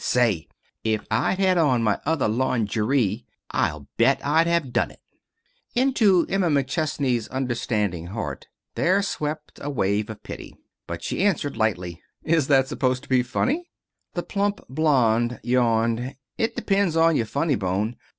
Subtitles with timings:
[0.03, 0.47] Say,
[0.83, 4.99] if I'd had on my other lawnjerie I'll bet I'd have done it."
[5.75, 10.55] Into Emma McChesney's understanding heart there swept a wave of pity.
[10.87, 13.69] But she answered lightly: "Is that supposed to be funny?"
[14.15, 16.15] The plump blonde yawned.
[16.35, 17.95] "It depends on your funny bone.